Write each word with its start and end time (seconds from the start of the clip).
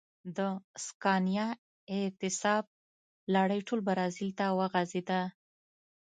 د 0.37 0.39
سکانیا 0.87 1.47
اعتصاب 1.95 2.63
لړۍ 3.33 3.59
ټول 3.67 3.79
برازیل 3.89 4.29
ته 4.39 4.45
وغځېده. 4.59 5.21